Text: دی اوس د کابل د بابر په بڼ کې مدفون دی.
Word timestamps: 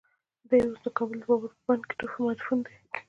دی 0.49 0.59
اوس 0.63 0.79
د 0.83 0.87
کابل 0.97 1.17
د 1.21 1.23
بابر 1.29 1.51
په 1.55 1.61
بڼ 1.67 1.79
کې 1.87 2.05
مدفون 2.25 2.59
دی. 2.65 2.75